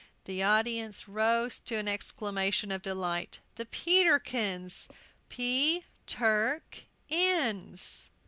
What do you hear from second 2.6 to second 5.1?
of delight, "The Peterkins!"